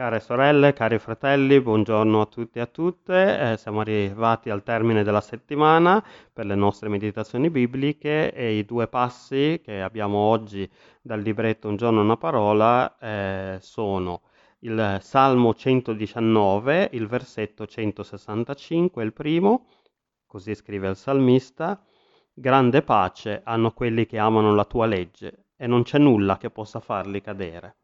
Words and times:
Care 0.00 0.20
sorelle, 0.20 0.72
cari 0.72 0.98
fratelli, 0.98 1.60
buongiorno 1.60 2.22
a 2.22 2.24
tutti 2.24 2.56
e 2.56 2.62
a 2.62 2.66
tutte. 2.66 3.52
Eh, 3.52 3.56
siamo 3.58 3.80
arrivati 3.80 4.48
al 4.48 4.62
termine 4.62 5.02
della 5.02 5.20
settimana 5.20 6.02
per 6.32 6.46
le 6.46 6.54
nostre 6.54 6.88
meditazioni 6.88 7.50
bibliche 7.50 8.32
e 8.32 8.56
i 8.56 8.64
due 8.64 8.88
passi 8.88 9.60
che 9.62 9.82
abbiamo 9.82 10.16
oggi 10.16 10.66
dal 11.02 11.20
libretto 11.20 11.68
Un 11.68 11.76
giorno 11.76 12.00
una 12.00 12.16
parola 12.16 12.96
eh, 12.98 13.58
sono 13.60 14.22
il 14.60 14.96
Salmo 15.02 15.52
119, 15.52 16.88
il 16.92 17.06
versetto 17.06 17.66
165, 17.66 19.04
il 19.04 19.12
primo, 19.12 19.66
così 20.26 20.54
scrive 20.54 20.88
il 20.88 20.96
salmista, 20.96 21.78
Grande 22.32 22.80
pace 22.80 23.42
hanno 23.44 23.72
quelli 23.72 24.06
che 24.06 24.16
amano 24.16 24.54
la 24.54 24.64
tua 24.64 24.86
legge 24.86 25.48
e 25.56 25.66
non 25.66 25.82
c'è 25.82 25.98
nulla 25.98 26.38
che 26.38 26.48
possa 26.48 26.80
farli 26.80 27.20
cadere. 27.20 27.79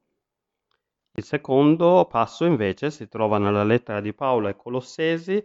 Il 1.19 1.25
secondo 1.25 2.05
passo 2.05 2.45
invece 2.45 2.91
si 2.91 3.09
trova 3.09 3.39
nella 3.39 3.64
lettera 3.64 4.03
di 4.03 4.13
Paolo 4.13 4.49
ai 4.49 4.54
Colossesi, 4.54 5.43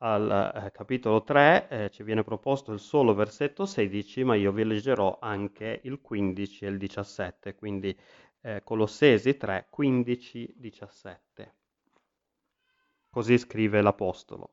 al 0.00 0.66
eh, 0.66 0.70
capitolo 0.70 1.22
3, 1.22 1.68
eh, 1.70 1.90
ci 1.90 2.02
viene 2.02 2.22
proposto 2.22 2.72
il 2.72 2.78
solo 2.78 3.14
versetto 3.14 3.64
16, 3.64 4.22
ma 4.22 4.34
io 4.34 4.52
vi 4.52 4.64
leggerò 4.64 5.16
anche 5.18 5.80
il 5.84 6.02
15 6.02 6.66
e 6.66 6.68
il 6.68 6.76
17, 6.76 7.54
quindi 7.54 7.96
eh, 8.42 8.60
Colossesi 8.62 9.38
3, 9.38 9.68
15, 9.70 10.56
17. 10.58 11.54
Così 13.08 13.38
scrive 13.38 13.80
l'Apostolo. 13.80 14.50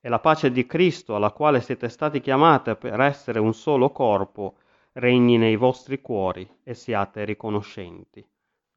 E 0.00 0.08
la 0.08 0.20
pace 0.20 0.52
di 0.52 0.64
Cristo, 0.64 1.16
alla 1.16 1.32
quale 1.32 1.60
siete 1.60 1.88
stati 1.88 2.20
chiamati 2.20 2.76
per 2.76 3.00
essere 3.00 3.40
un 3.40 3.52
solo 3.52 3.90
corpo, 3.90 4.58
regni 4.92 5.38
nei 5.38 5.56
vostri 5.56 6.00
cuori 6.00 6.48
e 6.62 6.72
siate 6.74 7.24
riconoscenti. 7.24 8.24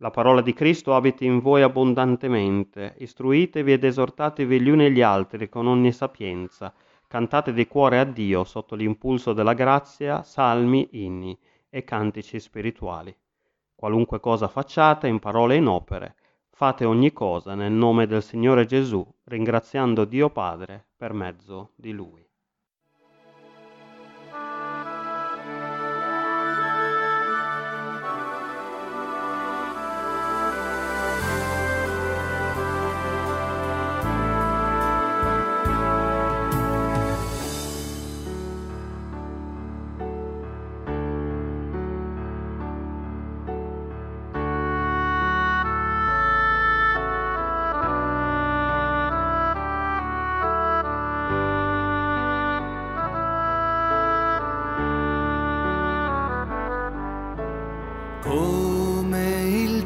La 0.02 0.12
parola 0.12 0.40
di 0.40 0.54
Cristo 0.54 0.96
abiti 0.96 1.26
in 1.26 1.40
voi 1.40 1.62
abbondantemente, 1.62 2.96
istruitevi 3.00 3.74
ed 3.74 3.84
esortatevi 3.84 4.62
gli 4.62 4.70
uni 4.70 4.90
gli 4.92 5.02
altri 5.02 5.50
con 5.50 5.68
ogni 5.68 5.92
sapienza, 5.92 6.74
cantate 7.06 7.52
di 7.52 7.68
cuore 7.68 8.00
a 8.00 8.06
Dio 8.06 8.46
sotto 8.46 8.76
l'impulso 8.76 9.34
della 9.34 9.54
grazia, 9.54 10.24
salmi, 10.24 10.88
inni 10.92 11.38
e 11.70 11.84
cantici 11.84 12.40
spirituali. 12.40 13.14
Qualunque 13.76 14.22
cosa 14.22 14.48
facciate 14.48 15.10
in 15.10 15.20
parole 15.20 15.56
e 15.56 15.58
in 15.58 15.68
opere, 15.68 16.16
fate 16.50 16.86
ogni 16.86 17.12
cosa 17.12 17.54
nel 17.54 17.74
nome 17.74 18.08
del 18.08 18.24
Signore 18.24 18.66
Gesù, 18.66 19.06
ringraziando 19.26 20.06
Dio 20.06 20.30
Padre 20.30 20.88
per 20.96 21.12
mezzo 21.12 21.72
di 21.76 21.92
Lui. 21.92 22.26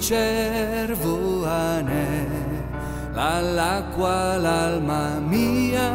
Cervo 0.04 1.46
anela 1.46 3.38
all'acqua 3.38 4.38
l'alma 4.38 5.20
mia 5.20 5.90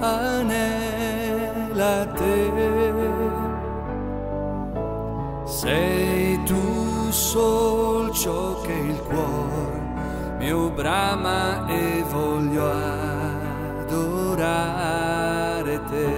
anela 0.00 1.26
te. 2.18 2.50
Sei 5.44 6.42
tu 6.44 7.10
sol 7.10 8.10
ciò 8.12 8.60
che 8.62 8.72
il 8.72 8.98
cuore 9.08 9.84
mio 10.38 10.70
brama 10.70 11.66
e 11.68 12.02
voglio 12.08 12.70
adorare 13.84 14.64
te. 15.90 16.14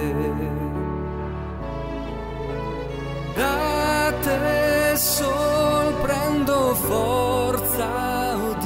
Da 3.35 4.13
te 4.21 4.58
sol 4.99 5.93
prendo 6.01 6.75
forza, 6.75 8.35
oh 8.35 8.57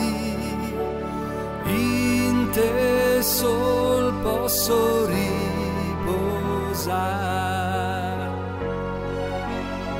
in 1.66 2.50
te 2.52 3.22
sol 3.22 4.14
posso 4.24 5.06
riposare. 5.06 6.42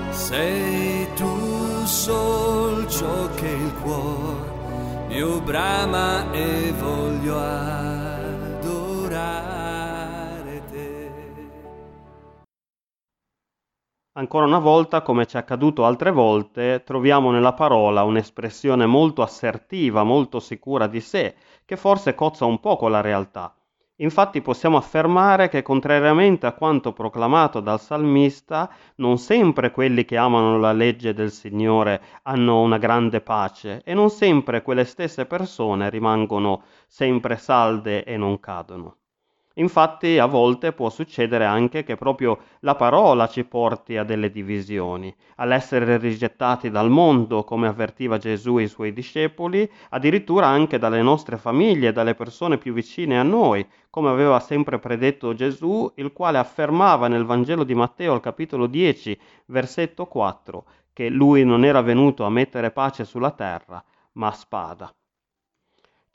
Sei 0.10 1.08
tu 1.16 1.86
sol 1.86 2.88
ciò 2.88 3.30
che 3.36 3.48
il 3.48 3.74
cuore 3.84 4.52
mio 5.14 5.40
brama 5.42 6.32
e 6.32 6.74
voglio 6.80 7.38
adorare 7.38 7.73
Ancora 14.14 14.46
una 14.46 14.58
volta, 14.58 15.04
come 15.04 15.28
ci 15.28 15.36
è 15.36 15.40
accaduto 15.40 15.86
altre 15.86 16.10
volte, 16.12 16.82
troviamo 16.84 17.30
nella 17.30 17.54
parola 17.54 18.04
un'espressione 18.04 18.88
molto 18.88 19.22
assertiva, 19.22 20.04
molto 20.04 20.40
sicura 20.40 20.88
di 20.88 21.00
sé, 21.00 21.36
che 21.64 21.78
forse 21.78 22.16
cozza 22.16 22.46
un 22.46 22.60
po' 22.60 22.76
con 22.76 22.90
la 22.90 23.02
realtà. 23.02 23.56
Infatti 23.98 24.42
possiamo 24.42 24.78
affermare 24.78 25.48
che 25.50 25.62
contrariamente 25.62 26.46
a 26.48 26.54
quanto 26.54 26.92
proclamato 26.94 27.60
dal 27.60 27.80
salmista, 27.80 28.70
non 28.96 29.18
sempre 29.20 29.72
quelli 29.72 30.06
che 30.06 30.18
amano 30.18 30.58
la 30.58 30.74
legge 30.74 31.14
del 31.14 31.32
Signore 31.32 32.02
hanno 32.24 32.62
una 32.62 32.78
grande 32.80 33.22
pace 33.22 33.82
e 33.84 33.94
non 33.94 34.10
sempre 34.10 34.64
quelle 34.64 34.86
stesse 34.86 35.26
persone 35.26 35.90
rimangono 35.92 36.64
sempre 36.88 37.38
salde 37.38 38.04
e 38.04 38.18
non 38.18 38.40
cadono. 38.40 38.98
Infatti 39.58 40.18
a 40.18 40.26
volte 40.26 40.74
può 40.74 40.90
succedere 40.90 41.46
anche 41.46 41.84
che 41.84 41.96
proprio 41.96 42.40
la 42.62 42.74
parola 42.74 43.28
ci 43.28 43.44
porti 43.44 43.98
a 43.98 44.04
delle 44.04 44.32
divisioni, 44.32 45.14
all'essere 45.36 45.98
rigettati 45.98 46.72
dal 46.72 46.90
mondo, 46.90 47.44
come 47.44 47.68
avvertiva 47.68 48.18
Gesù 48.18 48.58
e 48.58 48.64
i 48.64 48.68
suoi 48.68 48.94
discepoli, 48.94 49.70
addirittura 49.90 50.48
anche 50.48 50.80
dalle 50.80 51.04
nostre 51.04 51.38
famiglie, 51.38 51.92
dalle 51.92 52.16
persone 52.16 52.58
più 52.58 52.74
vicine 52.74 53.20
a 53.20 53.24
noi, 53.24 53.64
come 53.92 54.10
aveva 54.10 54.40
sempre 54.40 54.80
predetto 54.80 55.36
Gesù, 55.36 55.92
il 55.98 56.14
quale 56.14 56.40
affermava 56.40 57.08
nel 57.08 57.26
Vangelo 57.26 57.64
di 57.64 57.76
Matteo 57.76 58.14
al 58.14 58.22
capitolo 58.22 58.66
10, 58.66 59.20
versetto 59.46 60.08
4, 60.08 60.66
che 60.94 61.10
lui 61.10 61.44
non 61.44 61.64
era 61.64 61.82
venuto 61.82 62.24
a 62.24 62.30
mettere 62.32 62.72
pace 62.72 63.06
sulla 63.06 63.32
terra, 63.32 63.84
ma 64.14 64.32
spada. 64.32 64.92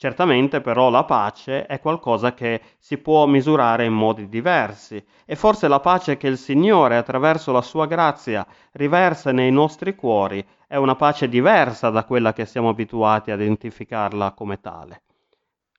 Certamente 0.00 0.60
però 0.60 0.90
la 0.90 1.02
pace 1.02 1.66
è 1.66 1.80
qualcosa 1.80 2.32
che 2.32 2.60
si 2.78 2.98
può 2.98 3.26
misurare 3.26 3.84
in 3.84 3.92
modi 3.92 4.28
diversi 4.28 5.04
e 5.24 5.34
forse 5.34 5.66
la 5.66 5.80
pace 5.80 6.16
che 6.16 6.28
il 6.28 6.38
Signore 6.38 6.96
attraverso 6.96 7.50
la 7.50 7.62
sua 7.62 7.86
grazia 7.86 8.46
riversa 8.74 9.32
nei 9.32 9.50
nostri 9.50 9.96
cuori 9.96 10.46
è 10.68 10.76
una 10.76 10.94
pace 10.94 11.28
diversa 11.28 11.90
da 11.90 12.04
quella 12.04 12.32
che 12.32 12.46
siamo 12.46 12.68
abituati 12.68 13.32
a 13.32 13.34
identificarla 13.34 14.34
come 14.34 14.60
tale. 14.60 15.02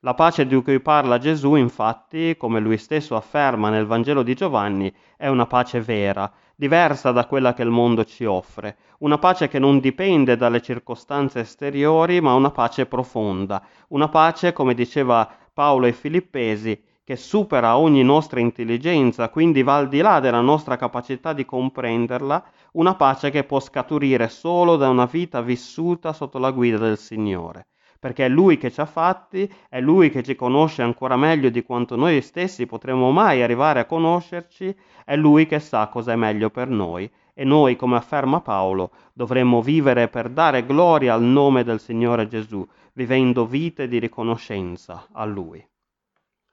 La 0.02 0.14
pace 0.14 0.48
di 0.48 0.56
cui 0.64 0.80
parla 0.80 1.18
Gesù, 1.18 1.56
infatti, 1.56 2.38
come 2.38 2.62
lui 2.62 2.78
stesso 2.78 3.18
afferma 3.18 3.70
nel 3.70 3.86
Vangelo 3.86 4.24
di 4.24 4.34
Giovanni, 4.34 4.90
è 5.18 5.28
una 5.28 5.46
pace 5.46 5.82
vera, 5.82 6.32
diversa 6.56 7.12
da 7.12 7.26
quella 7.26 7.54
che 7.54 7.64
il 7.64 7.70
mondo 7.70 8.06
ci 8.06 8.24
offre, 8.24 8.78
una 9.00 9.18
pace 9.18 9.50
che 9.50 9.60
non 9.60 9.82
dipende 9.82 10.38
dalle 10.38 10.62
circostanze 10.62 11.42
esteriori, 11.42 12.22
ma 12.22 12.34
una 12.34 12.50
pace 12.50 12.86
profonda, 12.86 13.62
una 13.90 14.08
pace, 14.08 14.54
come 14.54 14.74
diceva 14.74 15.30
Paolo 15.54 15.86
ai 15.86 15.92
Filippesi, 15.92 16.82
che 17.04 17.18
supera 17.18 17.76
ogni 17.76 18.02
nostra 18.02 18.40
intelligenza, 18.40 19.28
quindi 19.28 19.64
va 19.64 19.76
al 19.76 19.90
di 19.90 20.00
là 20.00 20.22
della 20.22 20.40
nostra 20.40 20.78
capacità 20.78 21.34
di 21.34 21.44
comprenderla, 21.44 22.42
una 22.72 22.96
pace 22.96 23.32
che 23.32 23.44
può 23.44 23.60
scaturire 23.60 24.30
solo 24.30 24.78
da 24.78 24.88
una 24.88 25.08
vita 25.08 25.42
vissuta 25.42 26.14
sotto 26.14 26.38
la 26.38 26.52
guida 26.52 26.78
del 26.78 26.98
Signore 26.98 27.68
perché 28.00 28.26
è 28.26 28.30
Lui 28.30 28.58
che 28.58 28.72
ci 28.72 28.80
ha 28.80 28.86
fatti, 28.86 29.52
è 29.68 29.82
Lui 29.82 30.10
che 30.10 30.24
ci 30.24 30.36
conosce 30.36 30.82
ancora 30.82 31.18
meglio 31.18 31.50
di 31.50 31.64
quanto 31.64 31.98
noi 31.98 32.22
stessi 32.22 32.66
potremmo 32.66 33.12
mai 33.12 33.42
arrivare 33.42 33.82
a 33.82 33.86
conoscerci, 33.86 34.74
è 35.04 35.18
Lui 35.18 35.46
che 35.46 35.60
sa 35.60 35.88
cosa 35.88 36.14
è 36.14 36.16
meglio 36.16 36.50
per 36.50 36.70
noi 36.70 37.12
e 37.34 37.44
noi, 37.44 37.76
come 37.76 37.96
afferma 37.96 38.42
Paolo, 38.42 38.92
dovremmo 39.14 39.62
vivere 39.62 40.08
per 40.08 40.30
dare 40.30 40.66
gloria 40.66 41.14
al 41.14 41.24
nome 41.24 41.64
del 41.64 41.80
Signore 41.80 42.28
Gesù, 42.28 42.66
vivendo 42.94 43.46
vite 43.46 43.88
di 43.88 44.00
riconoscenza 44.00 45.08
a 45.12 45.24
Lui. 45.26 45.66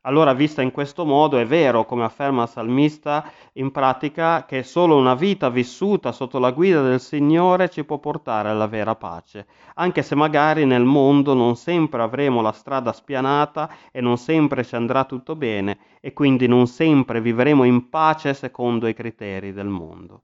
Allora, 0.07 0.35
vista 0.35 0.63
in 0.63 0.71
questo 0.71 1.05
modo, 1.05 1.37
è 1.37 1.45
vero, 1.45 1.85
come 1.85 2.05
afferma 2.05 2.45
il 2.45 2.49
salmista, 2.49 3.29
in 3.55 3.73
pratica 3.73 4.45
che 4.45 4.63
solo 4.63 4.97
una 4.97 5.17
vita 5.17 5.49
vissuta 5.49 6.13
sotto 6.13 6.39
la 6.39 6.53
guida 6.53 6.81
del 6.81 7.01
Signore 7.01 7.69
ci 7.69 7.85
può 7.85 7.99
portare 7.99 8.49
alla 8.49 8.69
vera 8.69 8.95
pace, 8.95 9.49
anche 9.75 10.03
se 10.03 10.15
magari 10.15 10.65
nel 10.65 10.85
mondo 10.85 11.35
non 11.35 11.57
sempre 11.57 12.03
avremo 12.03 12.41
la 12.41 12.53
strada 12.53 12.93
spianata 12.93 13.69
e 13.91 14.01
non 14.01 14.17
sempre 14.17 14.63
ci 14.63 14.77
andrà 14.77 15.05
tutto 15.07 15.35
bene 15.35 15.77
e 16.01 16.13
quindi 16.13 16.47
non 16.47 16.69
sempre 16.69 17.21
vivremo 17.21 17.65
in 17.65 17.89
pace 17.89 18.33
secondo 18.33 18.87
i 18.87 18.95
criteri 18.95 19.53
del 19.53 19.67
mondo. 19.67 20.23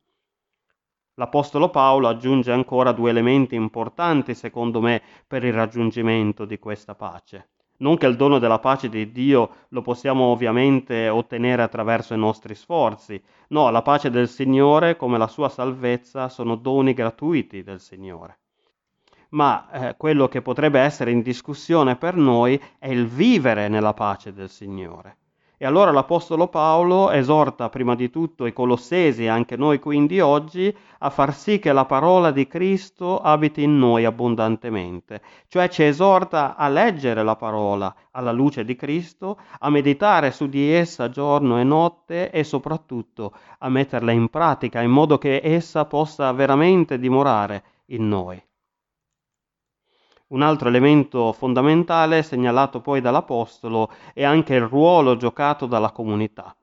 L'Apostolo 1.14 1.70
Paolo 1.70 2.06
aggiunge 2.06 2.52
ancora 2.52 2.92
due 2.92 3.10
elementi 3.10 3.56
importanti, 3.56 4.36
secondo 4.36 4.80
me, 4.80 5.02
per 5.26 5.42
il 5.42 5.52
raggiungimento 5.52 6.44
di 6.44 6.60
questa 6.60 6.94
pace. 6.94 7.51
Non 7.82 7.96
che 7.96 8.06
il 8.06 8.14
dono 8.14 8.38
della 8.38 8.60
pace 8.60 8.88
di 8.88 9.10
Dio 9.10 9.50
lo 9.70 9.82
possiamo 9.82 10.26
ovviamente 10.26 11.08
ottenere 11.08 11.62
attraverso 11.62 12.14
i 12.14 12.18
nostri 12.18 12.54
sforzi. 12.54 13.20
No, 13.48 13.70
la 13.70 13.82
pace 13.82 14.08
del 14.08 14.28
Signore 14.28 14.96
come 14.96 15.18
la 15.18 15.26
sua 15.26 15.48
salvezza 15.48 16.28
sono 16.28 16.54
doni 16.54 16.92
gratuiti 16.92 17.64
del 17.64 17.80
Signore. 17.80 18.38
Ma 19.30 19.68
eh, 19.70 19.96
quello 19.96 20.28
che 20.28 20.42
potrebbe 20.42 20.78
essere 20.78 21.10
in 21.10 21.22
discussione 21.22 21.96
per 21.96 22.14
noi 22.14 22.60
è 22.78 22.88
il 22.88 23.08
vivere 23.08 23.66
nella 23.66 23.94
pace 23.94 24.32
del 24.32 24.48
Signore. 24.48 25.16
E 25.62 25.64
allora 25.64 25.92
l'Apostolo 25.92 26.48
Paolo 26.48 27.12
esorta 27.12 27.68
prima 27.68 27.94
di 27.94 28.10
tutto 28.10 28.46
i 28.46 28.52
colossesi, 28.52 29.28
anche 29.28 29.56
noi 29.56 29.78
quindi 29.78 30.18
oggi, 30.18 30.76
a 30.98 31.08
far 31.08 31.32
sì 31.32 31.60
che 31.60 31.70
la 31.70 31.84
parola 31.84 32.32
di 32.32 32.48
Cristo 32.48 33.20
abiti 33.20 33.62
in 33.62 33.78
noi 33.78 34.04
abbondantemente, 34.04 35.22
cioè 35.46 35.68
ci 35.68 35.84
esorta 35.84 36.56
a 36.56 36.66
leggere 36.66 37.22
la 37.22 37.36
parola 37.36 37.94
alla 38.10 38.32
luce 38.32 38.64
di 38.64 38.74
Cristo, 38.74 39.38
a 39.60 39.70
meditare 39.70 40.32
su 40.32 40.48
di 40.48 40.68
essa 40.68 41.08
giorno 41.08 41.60
e 41.60 41.62
notte 41.62 42.32
e 42.32 42.42
soprattutto 42.42 43.32
a 43.58 43.68
metterla 43.68 44.10
in 44.10 44.30
pratica 44.30 44.80
in 44.80 44.90
modo 44.90 45.16
che 45.16 45.40
essa 45.44 45.84
possa 45.84 46.32
veramente 46.32 46.98
dimorare 46.98 47.62
in 47.90 48.08
noi. 48.08 48.42
Un 50.32 50.40
altro 50.40 50.68
elemento 50.68 51.30
fondamentale 51.34 52.22
segnalato 52.22 52.80
poi 52.80 53.02
dall'Apostolo 53.02 53.90
è 54.14 54.24
anche 54.24 54.54
il 54.54 54.62
ruolo 54.62 55.18
giocato 55.18 55.66
dalla 55.66 55.90
comunità. 55.90 56.56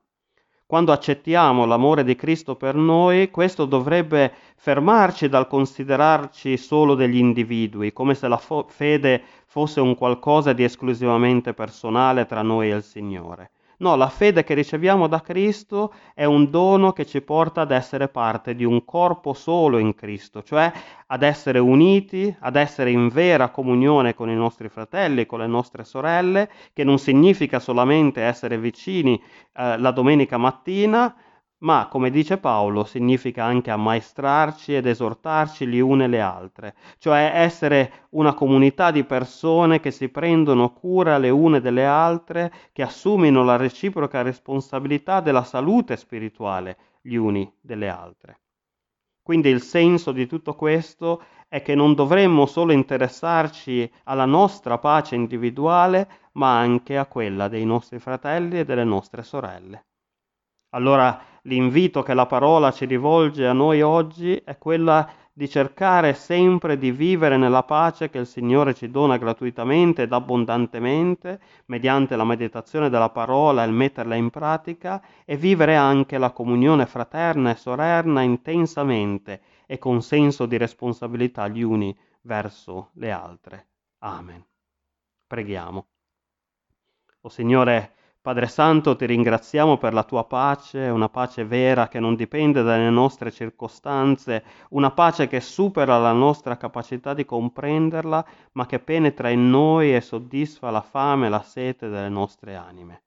Quando 0.65 0.91
accettiamo 0.91 1.65
l'amore 1.65 2.03
di 2.03 2.15
Cristo 2.15 2.55
per 2.55 2.73
noi, 2.73 3.29
questo 3.29 3.65
dovrebbe 3.65 4.33
fermarci 4.55 5.29
dal 5.29 5.45
considerarci 5.45 6.57
solo 6.57 6.95
degli 6.95 7.17
individui, 7.17 7.93
come 7.93 8.15
se 8.15 8.27
la 8.27 8.37
fo- 8.37 8.65
fede 8.67 9.21
fosse 9.45 9.79
un 9.81 9.93
qualcosa 9.93 10.51
di 10.51 10.63
esclusivamente 10.63 11.53
personale 11.53 12.25
tra 12.25 12.41
noi 12.41 12.71
e 12.71 12.75
il 12.75 12.83
Signore. 12.83 13.51
No, 13.81 13.95
la 13.95 14.09
fede 14.09 14.43
che 14.43 14.53
riceviamo 14.53 15.07
da 15.07 15.21
Cristo 15.21 15.93
è 16.13 16.25
un 16.25 16.49
dono 16.49 16.91
che 16.91 17.05
ci 17.05 17.21
porta 17.21 17.61
ad 17.61 17.71
essere 17.71 18.09
parte 18.09 18.53
di 18.53 18.65
un 18.65 18.83
corpo 18.83 19.33
solo 19.33 19.77
in 19.77 19.95
Cristo, 19.95 20.43
cioè 20.43 20.69
ad 21.07 21.23
essere 21.23 21.59
uniti, 21.59 22.33
ad 22.41 22.57
essere 22.57 22.91
in 22.91 23.07
vera 23.07 23.49
comunione 23.51 24.13
con 24.13 24.29
i 24.29 24.35
nostri 24.35 24.67
fratelli, 24.67 25.25
con 25.25 25.39
le 25.39 25.47
nostre 25.47 25.85
sorelle, 25.85 26.49
che 26.73 26.83
non 26.83 26.99
significa 26.99 27.59
solamente 27.59 28.21
essere 28.21 28.57
vicini 28.57 29.21
eh, 29.53 29.77
la 29.77 29.91
domenica 29.91 30.37
mattina, 30.37 31.15
ma 31.59 31.87
come 31.89 32.09
dice 32.09 32.37
Paolo 32.37 32.83
significa 32.83 33.43
anche 33.43 33.71
ammaestrarci 33.71 34.75
ed 34.75 34.85
esortarci 34.85 35.65
le 35.69 35.81
une 35.81 36.07
le 36.07 36.21
altre, 36.21 36.75
cioè 36.99 37.31
essere 37.33 38.07
una 38.11 38.33
comunità 38.33 38.91
di 38.91 39.03
persone 39.03 39.79
che 39.79 39.91
si 39.91 40.09
prendono 40.09 40.71
cura 40.71 41.17
le 41.17 41.29
une 41.29 41.59
delle 41.59 41.85
altre, 41.85 42.51
che 42.71 42.81
assumino 42.81 43.43
la 43.43 43.57
reciproca 43.57 44.21
responsabilità 44.21 45.19
della 45.19 45.43
salute 45.43 45.97
spirituale 45.97 46.77
gli 47.01 47.15
uni 47.15 47.51
delle 47.59 47.89
altre. 47.89 48.39
Quindi 49.21 49.49
il 49.49 49.61
senso 49.61 50.11
di 50.11 50.27
tutto 50.27 50.55
questo 50.55 51.21
è 51.47 51.61
che 51.61 51.75
non 51.75 51.93
dovremmo 51.93 52.45
solo 52.45 52.71
interessarci 52.71 53.91
alla 54.05 54.25
nostra 54.25 54.77
pace 54.77 55.15
individuale, 55.15 56.09
ma 56.33 56.57
anche 56.57 56.97
a 56.97 57.05
quella 57.05 57.47
dei 57.47 57.65
nostri 57.65 57.99
fratelli 57.99 58.59
e 58.59 58.65
delle 58.65 58.83
nostre 58.83 59.23
sorelle. 59.23 59.85
Allora 60.69 61.19
l'invito 61.43 62.03
che 62.03 62.13
la 62.13 62.25
parola 62.25 62.71
ci 62.71 62.85
rivolge 62.85 63.47
a 63.47 63.53
noi 63.53 63.81
oggi 63.81 64.35
è 64.35 64.57
quella 64.57 65.09
di 65.39 65.47
cercare 65.47 66.15
sempre 66.15 66.77
di 66.77 66.91
vivere 66.91 67.37
nella 67.37 67.63
pace 67.63 68.09
che 68.09 68.17
il 68.17 68.27
Signore 68.27 68.73
ci 68.73 68.91
dona 68.91 69.15
gratuitamente 69.15 70.01
ed 70.01 70.11
abbondantemente 70.11 71.39
mediante 71.67 72.17
la 72.17 72.25
meditazione 72.25 72.89
della 72.89 73.09
parola 73.09 73.63
e 73.63 73.67
il 73.67 73.71
metterla 73.71 74.15
in 74.15 74.29
pratica 74.31 75.01
e 75.23 75.37
vivere 75.37 75.77
anche 75.77 76.17
la 76.17 76.31
comunione 76.31 76.85
fraterna 76.85 77.51
e 77.51 77.55
sorella 77.55 78.21
intensamente 78.21 79.41
e 79.65 79.77
con 79.77 80.01
senso 80.01 80.45
di 80.45 80.57
responsabilità 80.57 81.47
gli 81.47 81.61
uni 81.61 81.97
verso 82.23 82.89
le 82.95 83.11
altre. 83.11 83.67
Amen. 83.99 84.43
Preghiamo. 85.25 85.87
O 87.21 87.29
Signore, 87.29 87.93
Padre 88.29 88.45
Santo, 88.45 88.95
ti 88.95 89.07
ringraziamo 89.07 89.77
per 89.77 89.91
la 89.91 90.03
tua 90.03 90.23
pace, 90.23 90.77
una 90.89 91.09
pace 91.09 91.45
vera 91.45 91.87
che 91.87 91.99
non 91.99 92.13
dipende 92.13 92.61
dalle 92.61 92.91
nostre 92.91 93.31
circostanze, 93.31 94.43
una 94.69 94.91
pace 94.91 95.27
che 95.27 95.39
supera 95.39 95.97
la 95.97 96.11
nostra 96.11 96.55
capacità 96.55 97.15
di 97.15 97.25
comprenderla, 97.25 98.23
ma 98.51 98.67
che 98.67 98.77
penetra 98.77 99.29
in 99.29 99.49
noi 99.49 99.95
e 99.95 100.01
soddisfa 100.01 100.69
la 100.69 100.81
fame 100.81 101.25
e 101.25 101.29
la 101.29 101.41
sete 101.41 101.89
delle 101.89 102.09
nostre 102.09 102.53
anime. 102.55 103.01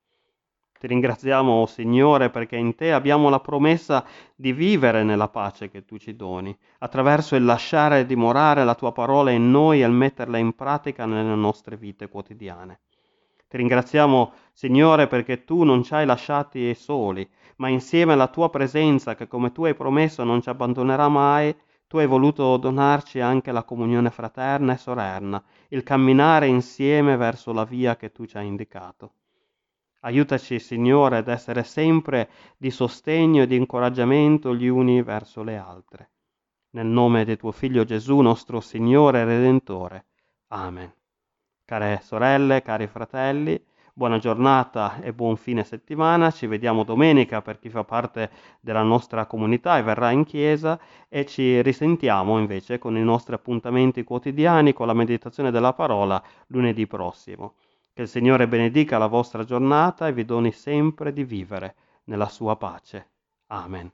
Ti 0.77 0.89
ringraziamo, 0.89 1.53
oh 1.53 1.67
Signore, 1.67 2.29
perché 2.29 2.57
in 2.57 2.75
te 2.75 2.93
abbiamo 2.93 3.29
la 3.29 3.39
promessa 3.39 4.05
di 4.35 4.53
vivere 4.53 5.05
nella 5.05 5.29
pace 5.29 5.71
che 5.71 5.85
tu 5.85 5.99
ci 5.99 6.17
doni, 6.17 6.53
attraverso 6.79 7.37
il 7.37 7.45
lasciare 7.45 8.07
dimorare 8.07 8.65
la 8.65 8.75
tua 8.75 8.91
parola 8.91 9.31
in 9.31 9.53
noi 9.53 9.83
e 9.83 9.87
il 9.87 9.93
metterla 9.93 10.39
in 10.39 10.57
pratica 10.57 11.07
nelle 11.07 11.37
nostre 11.37 11.77
vite 11.77 12.09
quotidiane. 12.09 12.81
Ti 13.53 13.59
ringraziamo, 13.59 14.33
Signore, 14.55 15.09
perché 15.09 15.45
tu 15.45 15.63
non 15.63 15.83
ci 15.83 15.93
hai 15.93 16.07
lasciati 16.07 16.73
soli, 16.73 17.29
ma 17.57 17.69
insieme 17.69 18.15
alla 18.15 18.29
tua 18.29 18.49
presenza, 18.49 19.15
che 19.15 19.27
come 19.27 19.53
tu 19.53 19.65
hai 19.65 19.75
promesso 19.75 20.25
non 20.25 20.41
ci 20.41 20.49
abbandonerà 20.49 21.07
mai, 21.09 21.55
tu 21.87 21.99
hai 21.99 22.07
voluto 22.07 22.57
donarci 22.57 23.21
anche 23.21 23.53
la 23.53 23.63
comunione 23.63 24.09
fraterna 24.09 24.73
e 24.73 24.79
sorella, 24.79 25.45
il 25.69 25.83
camminare 25.83 26.47
insieme 26.47 27.19
verso 27.19 27.53
la 27.53 27.65
via 27.65 27.95
che 27.97 28.11
tu 28.11 28.25
ci 28.25 28.39
hai 28.39 28.47
indicato. 28.47 29.13
Aiutaci, 30.01 30.59
Signore, 30.59 31.19
ad 31.19 31.29
essere 31.29 31.63
sempre 31.63 32.31
di 32.57 32.71
sostegno 32.71 33.43
e 33.43 33.47
di 33.47 33.57
incoraggiamento 33.57 34.55
gli 34.55 34.69
uni 34.69 35.03
verso 35.03 35.43
le 35.43 35.59
altre. 35.59 36.11
Nel 36.71 36.87
nome 36.87 37.27
di 37.27 37.37
tuo 37.37 37.53
Figlio 37.53 37.85
Gesù, 37.85 38.19
nostro 38.21 38.61
Signore 38.61 39.21
e 39.21 39.25
Redentore. 39.27 40.07
Amen. 40.49 40.91
Care 41.73 42.01
sorelle, 42.03 42.61
cari 42.61 42.87
fratelli, 42.87 43.59
buona 43.95 44.19
giornata 44.19 45.01
e 45.01 45.15
buon 45.15 45.39
fine 45.39 45.65
settimana. 45.65 46.31
Ci 46.31 46.47
vediamo 46.47 46.85
domenica 46.85 47.41
per 47.41 47.59
chi 47.59 47.71
fa 47.71 47.83
parte 47.83 48.31
della 48.61 48.83
nostra 48.83 49.25
comunità 49.25 49.79
e 49.79 49.83
verrà 49.83 50.11
in 50.11 50.25
chiesa 50.25 50.79
e 51.09 51.25
ci 51.25 51.63
risentiamo 51.63 52.39
invece 52.39 52.79
con 52.79 52.95
i 52.99 53.03
nostri 53.03 53.35
appuntamenti 53.35 54.05
quotidiani 54.05 54.75
con 54.75 54.87
la 54.87 54.93
meditazione 54.93 55.51
della 55.51 55.73
parola 55.73 56.23
lunedì 56.49 56.87
prossimo. 56.87 57.55
Che 57.95 58.03
il 58.03 58.09
Signore 58.09 58.47
benedica 58.47 58.99
la 58.99 59.07
vostra 59.07 59.43
giornata 59.43 60.07
e 60.07 60.13
vi 60.13 60.27
doni 60.27 60.53
sempre 60.53 61.11
di 61.11 61.25
vivere 61.25 61.75
nella 62.05 62.29
sua 62.29 62.55
pace. 62.57 63.13
Amen. 63.47 63.91